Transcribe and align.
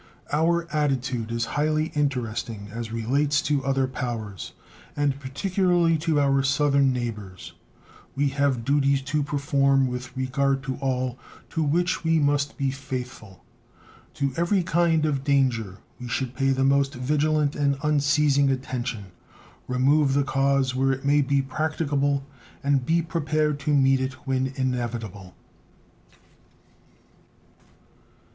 Our 0.33 0.67
attitude 0.73 1.31
is 1.31 1.45
highly 1.53 1.91
interesting 1.93 2.69
as 2.73 2.91
relates 2.91 3.39
to 3.43 3.63
other 3.63 3.85
powers, 3.87 4.53
and 4.95 5.19
particularly 5.19 5.95
to 5.99 6.19
our 6.19 6.41
southern 6.41 6.91
neighbors. 6.91 7.53
We 8.15 8.29
have 8.29 8.65
duties 8.65 9.03
to 9.03 9.21
perform 9.21 9.85
with 9.85 10.17
regard 10.17 10.63
to 10.63 10.77
all 10.77 11.19
to 11.51 11.61
which 11.61 12.03
we 12.03 12.17
must 12.17 12.57
be 12.57 12.71
faithful. 12.71 13.45
To 14.15 14.33
every 14.35 14.63
kind 14.63 15.05
of 15.05 15.23
danger 15.23 15.77
we 15.99 16.07
should 16.07 16.33
pay 16.35 16.49
the 16.49 16.63
most 16.63 16.95
vigilant 16.95 17.55
and 17.55 17.77
unceasing 17.83 18.49
attention, 18.49 19.11
remove 19.67 20.15
the 20.15 20.23
cause 20.23 20.73
where 20.73 20.91
it 20.91 21.05
may 21.05 21.21
be 21.21 21.43
practicable, 21.43 22.25
and 22.63 22.87
be 22.87 23.03
prepared 23.03 23.59
to 23.59 23.75
meet 23.75 24.01
it 24.01 24.13
when 24.25 24.47
inevitable. 24.55 25.35